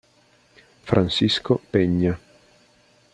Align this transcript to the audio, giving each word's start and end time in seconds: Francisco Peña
Francisco 0.83 1.61
Peña 1.69 2.17